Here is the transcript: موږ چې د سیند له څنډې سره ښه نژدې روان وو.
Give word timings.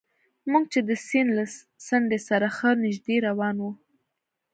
موږ 0.51 0.63
چې 0.73 0.79
د 0.89 0.91
سیند 1.07 1.29
له 1.37 1.45
څنډې 1.85 2.19
سره 2.27 2.47
ښه 2.57 2.69
نژدې 2.83 3.15
روان 3.27 3.55
وو. 3.63 3.71